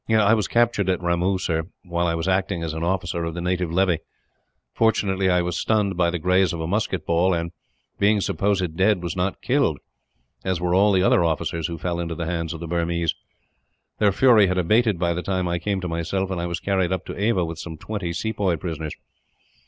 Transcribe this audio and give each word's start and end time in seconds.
"I 0.09 0.33
was 0.33 0.47
captured 0.47 0.89
at 0.89 0.99
Ramoo, 0.99 1.37
sir, 1.37 1.65
while 1.83 2.07
I 2.07 2.15
was 2.15 2.27
acting 2.27 2.63
as 2.63 2.73
an 2.73 2.83
officer 2.83 3.23
of 3.23 3.35
the 3.35 3.39
native 3.39 3.71
levy. 3.71 3.99
Fortunately 4.73 5.29
I 5.29 5.43
was 5.43 5.59
stunned 5.59 5.95
by 5.95 6.09
the 6.09 6.17
graze 6.17 6.53
of 6.53 6.59
a 6.59 6.65
musket 6.65 7.05
ball 7.05 7.35
and, 7.35 7.51
being 7.99 8.19
supposed 8.19 8.75
dead, 8.75 9.03
was 9.03 9.15
not 9.15 9.43
killed; 9.43 9.77
as 10.43 10.59
were 10.59 10.73
all 10.73 10.91
the 10.91 11.03
other 11.03 11.23
officers 11.23 11.67
who 11.67 11.77
fell 11.77 11.99
into 11.99 12.15
the 12.15 12.25
hands 12.25 12.51
of 12.51 12.59
the 12.61 12.67
Burmese. 12.67 13.13
Their 13.99 14.11
fury 14.11 14.47
had 14.47 14.57
abated 14.57 14.97
by 14.97 15.13
the 15.13 15.21
time 15.21 15.47
I 15.47 15.59
came 15.59 15.79
to 15.81 15.87
myself, 15.87 16.31
and 16.31 16.41
I 16.41 16.47
was 16.47 16.59
carried 16.59 16.91
up 16.91 17.05
to 17.05 17.15
Ava 17.21 17.45
with 17.45 17.59
some 17.59 17.77
twenty 17.77 18.11
sepoy 18.11 18.55
prisoners. 18.55 18.95